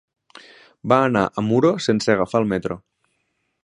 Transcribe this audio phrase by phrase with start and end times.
[0.93, 2.83] Va anar a Muro sense agafar el metro.